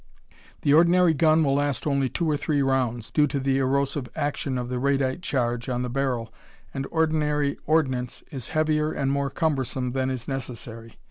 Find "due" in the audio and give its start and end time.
3.11-3.27